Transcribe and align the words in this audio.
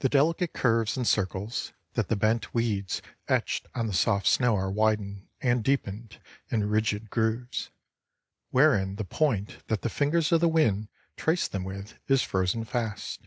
The 0.00 0.10
delicate 0.10 0.52
curves 0.52 0.94
and 0.98 1.08
circles 1.08 1.72
that 1.94 2.08
the 2.08 2.16
bent 2.16 2.52
weeds 2.52 3.00
etched 3.28 3.66
on 3.74 3.86
the 3.86 3.94
soft 3.94 4.26
snow 4.26 4.54
are 4.56 4.70
widened 4.70 5.26
and 5.40 5.64
deepened 5.64 6.20
in 6.50 6.68
rigid 6.68 7.08
grooves, 7.08 7.70
wherein 8.50 8.96
the 8.96 9.04
point 9.06 9.66
that 9.68 9.80
the 9.80 9.88
fingers 9.88 10.32
of 10.32 10.42
the 10.42 10.48
wind 10.50 10.88
traced 11.16 11.50
them 11.52 11.64
with 11.64 11.94
is 12.08 12.20
frozen 12.20 12.66
fast. 12.66 13.22